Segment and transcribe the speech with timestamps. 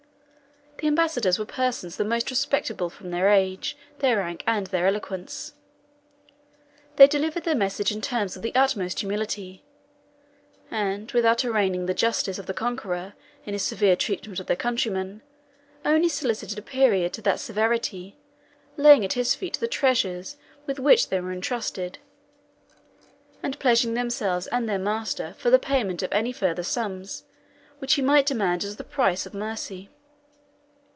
[0.77, 5.53] The ambassadors were persons the most respectable from their age, their rank, and their eloquence.
[6.95, 9.63] They delivered their message in terms of the utmost humility;
[10.71, 13.13] and without arraigning the justice of the conqueror
[13.45, 15.21] in his severe treatment of their countrymen,
[15.85, 18.17] only solicited a period to that severity,
[18.75, 21.99] laying at his feet the treasures with which they were entrusted,
[23.43, 27.23] and pledging themselves and their master for the payment of any further sums
[27.77, 29.91] which he might demand as the price of mercy.